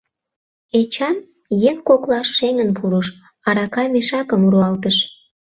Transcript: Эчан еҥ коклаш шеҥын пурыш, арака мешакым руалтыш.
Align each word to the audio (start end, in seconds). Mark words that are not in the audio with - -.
Эчан 0.79 1.17
еҥ 1.69 1.77
коклаш 1.87 2.27
шеҥын 2.37 2.69
пурыш, 2.77 3.07
арака 3.47 3.83
мешакым 3.93 4.41
руалтыш. 4.51 4.97